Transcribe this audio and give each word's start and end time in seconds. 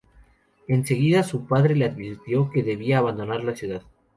En 0.67 0.83
seguida, 0.87 1.21
su 1.21 1.45
padre 1.45 1.75
le 1.75 1.85
advirtió 1.85 2.49
que 2.49 2.63
debía 2.63 2.97
abandonar 2.97 3.43
la 3.43 3.55
ciudad. 3.55 3.83